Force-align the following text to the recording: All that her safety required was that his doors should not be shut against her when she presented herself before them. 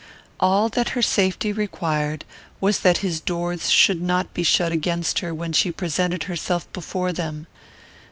All 0.39 0.67
that 0.69 0.89
her 0.97 1.03
safety 1.03 1.53
required 1.53 2.25
was 2.59 2.79
that 2.79 2.99
his 3.05 3.19
doors 3.19 3.69
should 3.69 4.01
not 4.01 4.33
be 4.33 4.41
shut 4.41 4.71
against 4.71 5.19
her 5.19 5.31
when 5.31 5.53
she 5.53 5.71
presented 5.71 6.23
herself 6.23 6.65
before 6.73 7.13
them. 7.13 7.45